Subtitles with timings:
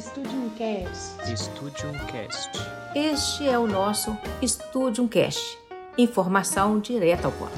[0.00, 1.36] Studium Cast.
[1.36, 2.50] Studium Cast.
[2.94, 5.58] Este é o nosso Studium Cast.
[5.98, 7.52] Informação direta ao ponto.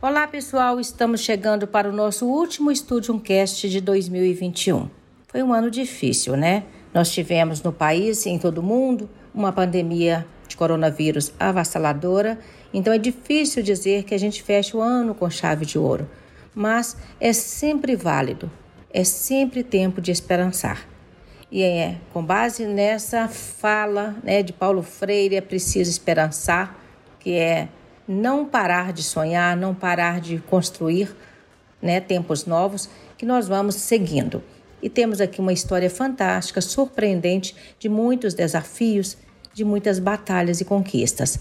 [0.00, 4.88] Olá pessoal, estamos chegando para o nosso último Studium Cast de 2021.
[5.26, 6.62] Foi um ano difícil, né?
[6.94, 12.38] Nós tivemos no país e em todo o mundo uma pandemia de coronavírus avassaladora,
[12.72, 16.08] então é difícil dizer que a gente feche o ano com chave de ouro,
[16.54, 18.50] mas é sempre válido,
[18.92, 20.88] é sempre tempo de esperançar.
[21.50, 26.78] E é com base nessa fala né, de Paulo Freire, é preciso esperançar,
[27.18, 27.68] que é
[28.06, 31.14] não parar de sonhar, não parar de construir
[31.82, 34.42] né, tempos novos, que nós vamos seguindo.
[34.82, 39.16] E temos aqui uma história fantástica, surpreendente, de muitos desafios,
[39.52, 41.38] de muitas batalhas e conquistas.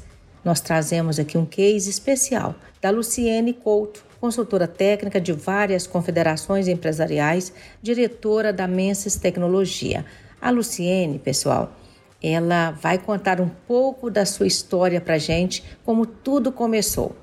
[0.50, 7.54] Nós trazemos aqui um case especial da Luciene Couto, consultora técnica de várias confederações empresariais,
[7.84, 10.04] diretora da Menses Tecnologia.
[10.42, 11.72] A Luciene, pessoal,
[12.20, 17.16] ela vai contar um pouco da sua história para gente, como tudo começou.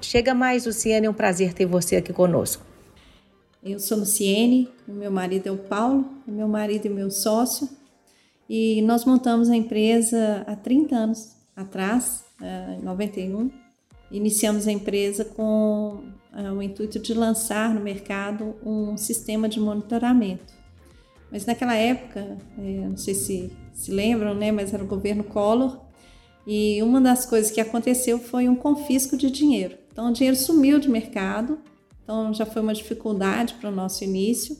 [0.00, 2.64] Chega mais, Luciene, é um prazer ter você aqui conosco.
[3.60, 7.68] Eu sou Luciene, meu marido é o Paulo, meu marido e meu sócio,
[8.48, 13.50] e nós montamos a empresa há 30 anos atrás, em 91.
[14.10, 16.02] Iniciamos a empresa com
[16.34, 20.54] eh, o intuito de lançar no mercado um sistema de monitoramento.
[21.30, 25.78] Mas naquela época, eh, não sei se se lembram, né, mas era o governo Collor,
[26.44, 29.76] e uma das coisas que aconteceu foi um confisco de dinheiro.
[29.92, 31.60] Então o dinheiro sumiu de mercado,
[32.02, 34.56] então já foi uma dificuldade para o nosso início.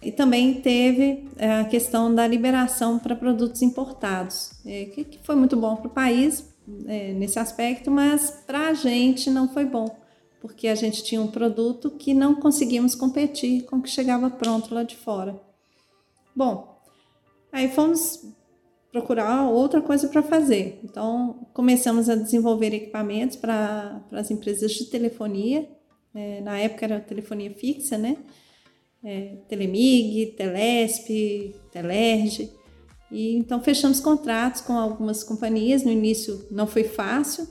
[0.00, 5.56] E também teve é, a questão da liberação para produtos importados, é, que, foi muito
[5.56, 6.44] bom para o país
[6.86, 9.86] é, nesse aspecto, mas para a gente não foi bom,
[10.40, 14.74] porque a gente tinha um produto que não conseguimos competir com o que chegava pronto
[14.74, 15.40] lá de fora.
[16.34, 16.80] Bom,
[17.52, 18.24] aí fomos
[18.90, 20.80] procurar outra coisa para fazer.
[20.82, 25.68] Então começamos a desenvolver equipamentos para as empresas de telefonia.
[26.42, 28.16] na época era telefonia fixa, né?
[29.02, 32.50] é, Telemig, Telesp, Telerge.
[33.10, 35.82] E então fechamos contratos com algumas companhias.
[35.82, 37.48] No início não foi fácil,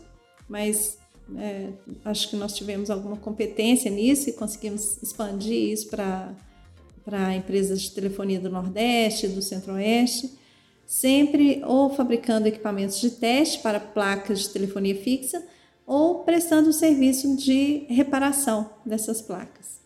[0.47, 0.97] mas
[1.35, 1.69] é,
[2.05, 6.35] acho que nós tivemos alguma competência nisso e conseguimos expandir isso para
[7.03, 10.37] para empresas de telefonia do Nordeste, do Centro-Oeste,
[10.85, 15.41] sempre ou fabricando equipamentos de teste para placas de telefonia fixa
[15.85, 19.79] ou prestando o serviço de reparação dessas placas.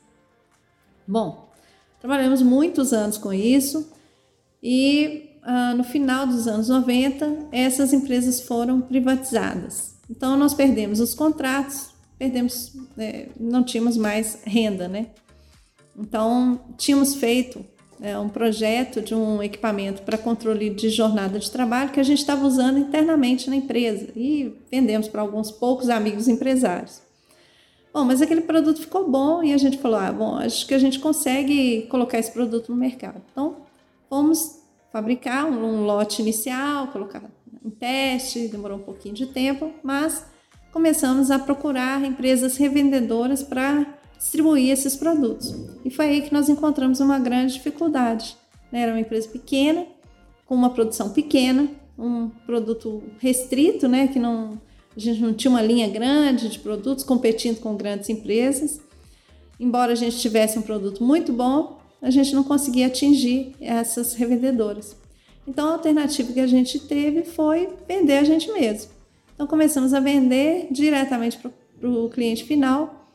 [1.07, 1.51] Bom,
[2.01, 3.93] Trabalhamos muitos anos com isso
[4.61, 9.95] e ah, no final dos anos 90 essas empresas foram privatizadas.
[10.09, 15.07] Então nós perdemos os contratos, perdemos, é, não tínhamos mais renda, né?
[15.97, 17.65] Então tínhamos feito
[18.01, 22.19] é, um projeto de um equipamento para controle de jornada de trabalho que a gente
[22.19, 27.01] estava usando internamente na empresa e vendemos para alguns poucos amigos empresários.
[27.93, 30.79] Bom, mas aquele produto ficou bom e a gente falou: ah, bom, acho que a
[30.79, 33.21] gente consegue colocar esse produto no mercado.
[33.31, 33.57] Então,
[34.09, 34.60] fomos
[34.91, 37.23] fabricar um, um lote inicial, colocar
[37.63, 40.25] em teste, demorou um pouquinho de tempo, mas
[40.71, 43.85] começamos a procurar empresas revendedoras para
[44.17, 45.53] distribuir esses produtos.
[45.83, 48.37] E foi aí que nós encontramos uma grande dificuldade.
[48.71, 48.81] Né?
[48.81, 49.85] Era uma empresa pequena,
[50.45, 54.59] com uma produção pequena, um produto restrito, né, que não
[54.95, 58.81] a gente não tinha uma linha grande de produtos competindo com grandes empresas.
[59.57, 64.95] Embora a gente tivesse um produto muito bom, a gente não conseguia atingir essas revendedoras.
[65.47, 68.91] Então a alternativa que a gente teve foi vender a gente mesmo.
[69.33, 71.51] Então começamos a vender diretamente para
[71.89, 73.07] o cliente final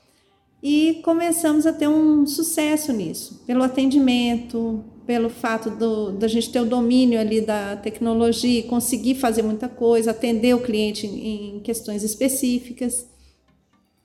[0.62, 6.60] e começamos a ter um sucesso nisso, pelo atendimento, pelo fato do, da gente ter
[6.60, 12.02] o domínio ali da tecnologia, conseguir fazer muita coisa, atender o cliente em, em questões
[12.02, 13.06] específicas.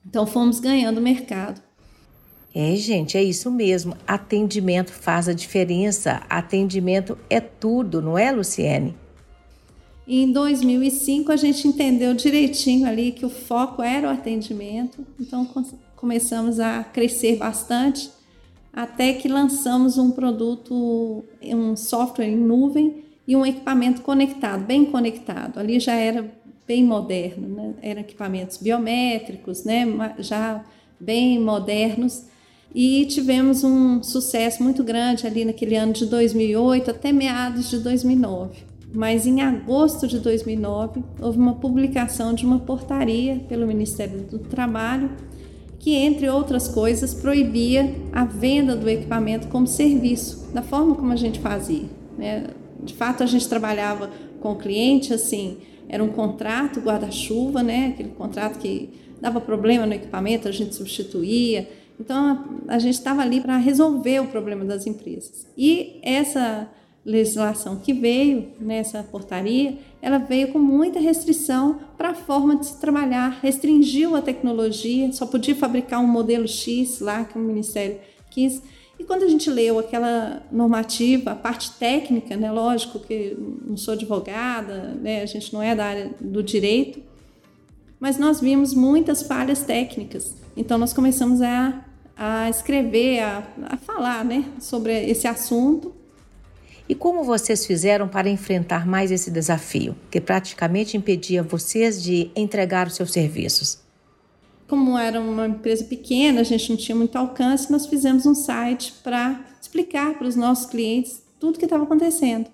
[0.06, 1.60] Então fomos ganhando mercado.
[2.54, 3.96] É, gente, é isso mesmo.
[4.06, 6.22] Atendimento faz a diferença.
[6.28, 8.94] Atendimento é tudo, não é, Luciene?
[10.06, 15.48] em 2005 a gente entendeu direitinho ali que o foco era o atendimento, então
[15.96, 18.10] começamos a crescer bastante
[18.72, 25.58] até que lançamos um produto, um software em nuvem e um equipamento conectado, bem conectado.
[25.58, 26.32] Ali já era
[26.66, 27.74] bem moderno, né?
[27.82, 30.14] eram equipamentos biométricos, né?
[30.18, 30.64] já
[30.98, 32.24] bem modernos.
[32.74, 38.64] E tivemos um sucesso muito grande ali naquele ano de 2008 até meados de 2009.
[38.94, 45.10] Mas em agosto de 2009 houve uma publicação de uma portaria pelo Ministério do Trabalho
[45.78, 51.16] que, entre outras coisas, proibia a venda do equipamento como serviço, da forma como a
[51.16, 51.86] gente fazia.
[52.16, 52.46] Né?
[52.82, 54.08] De fato, a gente trabalhava
[54.40, 55.58] com o cliente assim,
[55.88, 57.88] era um contrato guarda-chuva, né?
[57.88, 58.90] aquele contrato que
[59.20, 61.68] dava problema no equipamento, a gente substituía.
[62.02, 65.46] Então, a gente estava ali para resolver o problema das empresas.
[65.56, 66.68] E essa
[67.06, 72.80] legislação que veio nessa portaria, ela veio com muita restrição para a forma de se
[72.80, 77.98] trabalhar, restringiu a tecnologia, só podia fabricar um modelo X lá que o Ministério
[78.30, 78.60] quis.
[78.98, 83.94] E quando a gente leu aquela normativa, a parte técnica, né, lógico que não sou
[83.94, 87.00] advogada, né, a gente não é da área do direito,
[88.00, 90.34] mas nós vimos muitas falhas técnicas.
[90.56, 91.84] Então nós começamos a,
[92.16, 95.94] a escrever, a, a falar né, sobre esse assunto
[96.88, 102.86] e como vocês fizeram para enfrentar mais esse desafio, que praticamente impedia vocês de entregar
[102.86, 103.78] os seus serviços?
[104.68, 108.92] Como era uma empresa pequena, a gente não tinha muito alcance, nós fizemos um site
[109.02, 112.50] para explicar para os nossos clientes tudo o que estava acontecendo.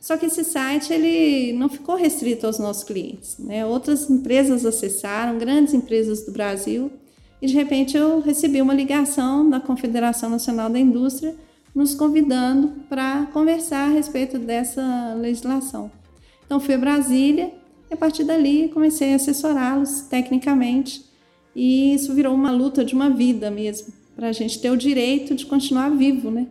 [0.00, 3.36] Só que esse site ele não ficou restrito aos nossos clientes.
[3.38, 3.66] Né?
[3.66, 6.90] Outras empresas acessaram, grandes empresas do Brasil,
[7.40, 11.34] e de repente eu recebi uma ligação da Confederação Nacional da Indústria
[11.74, 15.90] nos convidando para conversar a respeito dessa legislação.
[16.44, 17.52] Então fui a Brasília
[17.90, 21.08] e a partir dali comecei a assessorá-los tecnicamente
[21.54, 25.34] e isso virou uma luta de uma vida mesmo, para a gente ter o direito
[25.34, 26.46] de continuar vivo, né?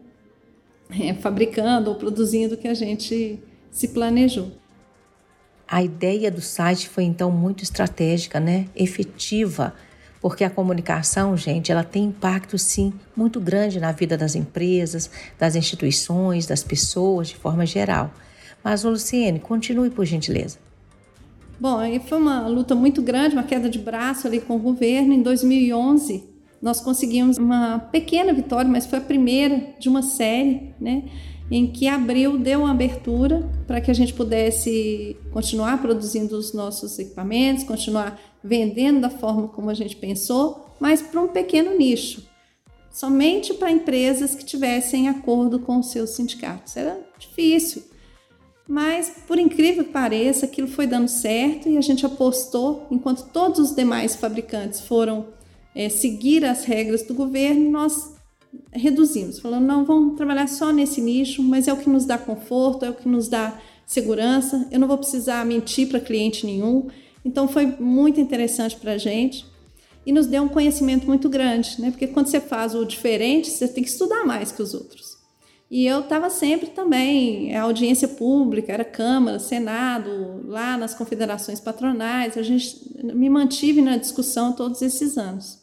[0.89, 3.39] É, fabricando ou produzindo o que a gente
[3.71, 4.51] se planejou.
[5.67, 8.67] A ideia do site foi então muito estratégica, né?
[8.75, 9.75] Efetiva
[10.21, 15.55] porque a comunicação, gente, ela tem impacto sim muito grande na vida das empresas, das
[15.55, 18.11] instituições, das pessoas de forma geral.
[18.63, 20.57] Mas, Luciene, continue por gentileza.
[21.59, 25.13] Bom, foi uma luta muito grande, uma queda de braço ali com o governo.
[25.13, 26.23] Em 2011,
[26.61, 31.03] nós conseguimos uma pequena vitória, mas foi a primeira de uma série, né?
[31.51, 36.99] Em que abril deu uma abertura para que a gente pudesse continuar produzindo os nossos
[36.99, 42.23] equipamentos, continuar vendendo da forma como a gente pensou, mas para um pequeno nicho,
[42.91, 46.77] somente para empresas que tivessem acordo com os seus sindicatos.
[46.77, 47.83] Era difícil,
[48.67, 53.59] mas por incrível que pareça, aquilo foi dando certo e a gente apostou, enquanto todos
[53.59, 55.27] os demais fabricantes foram
[55.73, 58.13] é, seguir as regras do governo, nós
[58.71, 62.85] reduzimos, falando não, vamos trabalhar só nesse nicho, mas é o que nos dá conforto,
[62.85, 64.67] é o que nos dá segurança.
[64.71, 66.87] Eu não vou precisar mentir para cliente nenhum.
[67.23, 69.45] Então foi muito interessante para a gente
[70.05, 71.91] e nos deu um conhecimento muito grande, né?
[71.91, 75.17] Porque quando você faz o diferente, você tem que estudar mais que os outros.
[75.69, 82.37] E eu estava sempre também, a audiência pública, era Câmara, Senado, lá nas confederações patronais,
[82.37, 85.58] a gente me mantive na discussão todos esses anos.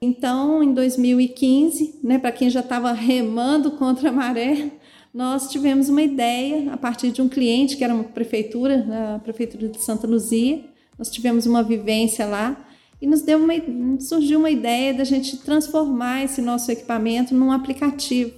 [0.00, 4.70] Então, em 2015, né, para quem já estava remando contra a maré,
[5.12, 9.18] nós tivemos uma ideia a partir de um cliente que era uma prefeitura, né, a
[9.18, 10.62] prefeitura de Santa Luzia.
[10.98, 12.66] Nós tivemos uma vivência lá
[13.00, 13.54] e nos deu uma,
[13.98, 18.34] surgiu uma ideia da gente transformar esse nosso equipamento num aplicativo.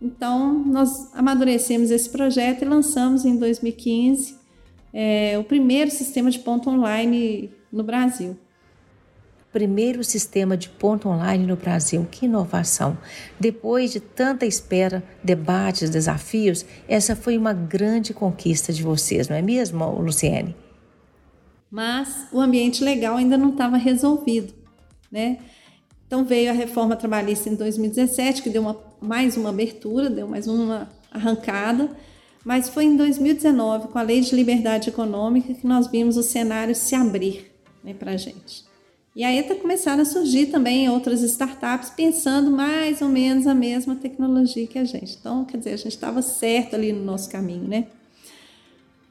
[0.00, 4.36] Então, nós amadurecemos esse projeto e lançamos em 2015
[4.92, 8.36] é, o primeiro sistema de ponto online no Brasil
[9.54, 12.04] primeiro sistema de ponto online no Brasil.
[12.10, 12.98] Que inovação!
[13.38, 19.40] Depois de tanta espera, debates, desafios, essa foi uma grande conquista de vocês, não é
[19.40, 20.56] mesmo, Luciene?
[21.70, 24.52] Mas o ambiente legal ainda não estava resolvido,
[25.10, 25.38] né?
[26.04, 30.48] Então veio a reforma trabalhista em 2017, que deu uma, mais uma abertura, deu mais
[30.48, 31.90] uma arrancada,
[32.44, 36.74] mas foi em 2019, com a Lei de Liberdade Econômica, que nós vimos o cenário
[36.74, 37.52] se abrir
[37.84, 38.73] né, para a gente.
[39.14, 43.94] E aí até começaram a surgir também outras startups pensando mais ou menos a mesma
[43.94, 45.16] tecnologia que a gente.
[45.20, 47.86] Então, quer dizer, a gente estava certo ali no nosso caminho, né?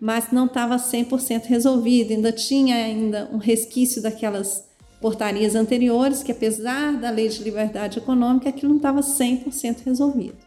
[0.01, 4.65] Mas não estava 100% resolvido, ainda tinha ainda um resquício daquelas
[4.99, 10.37] portarias anteriores, que apesar da lei de liberdade econômica, aquilo não estava 100% resolvido.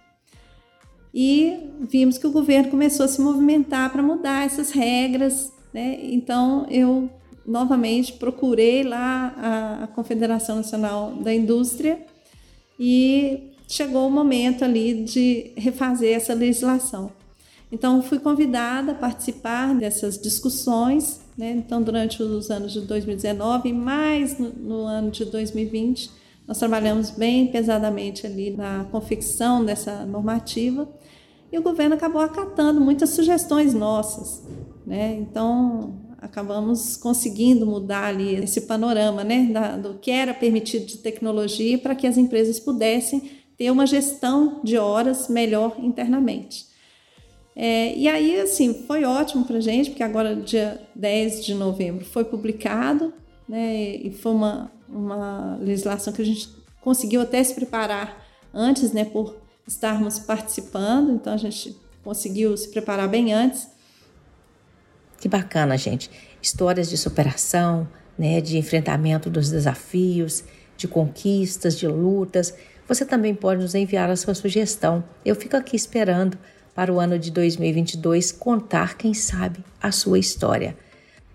[1.15, 5.99] E vimos que o governo começou a se movimentar para mudar essas regras, né?
[6.03, 7.09] Então eu
[7.47, 12.05] novamente procurei lá a, a Confederação Nacional da Indústria
[12.79, 17.11] e chegou o momento ali de refazer essa legislação.
[17.71, 21.51] Então, fui convidada a participar dessas discussões, né?
[21.51, 26.11] então, durante os anos de 2019 e mais no, no, ano de 2020,
[26.47, 30.89] nós trabalhamos bem pesadamente ali na confecção dessa normativa
[31.51, 34.45] e o governo acabou acatando muitas sugestões nossas.
[34.87, 35.17] Né?
[35.17, 41.79] Então, acabamos conseguindo mudar ali esse panorama, né, da, do que era permitido de tecnologia
[41.79, 46.67] para que as empresas pudessem ter uma gestão de horas melhor internamente.
[47.55, 52.05] É, e aí, assim, foi ótimo para a gente, porque agora, dia 10 de novembro,
[52.05, 53.15] foi publicado,
[53.49, 56.51] né, e foi uma, uma legislação que a gente
[56.83, 63.09] conseguiu até se preparar antes, né, por estarmos participando, então a gente conseguiu se preparar
[63.09, 63.69] bem antes.
[65.19, 66.11] Que bacana, gente.
[66.43, 70.45] Histórias de superação, né, de enfrentamento dos desafios,
[70.77, 72.55] de conquistas, de lutas.
[72.89, 75.03] Você também pode nos enviar a sua sugestão.
[75.25, 76.39] Eu fico aqui esperando
[76.75, 80.77] para o ano de 2022 contar, quem sabe, a sua história.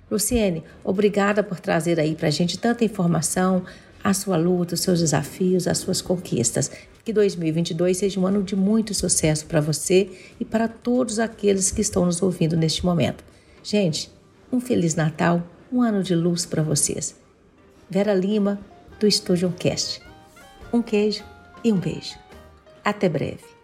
[0.10, 3.64] Luciene, obrigada por trazer aí para a gente tanta informação,
[4.04, 6.70] a sua luta, os seus desafios, as suas conquistas.
[7.04, 10.10] Que 2022 seja um ano de muito sucesso para você
[10.40, 13.24] e para todos aqueles que estão nos ouvindo neste momento.
[13.64, 14.12] Gente,
[14.52, 17.16] um Feliz Natal, um ano de luz para vocês.
[17.90, 18.60] Vera Lima,
[19.00, 20.02] do Estúdio Cast.
[20.74, 21.24] Um queijo
[21.64, 22.18] e um beijo.
[22.84, 23.61] Até breve.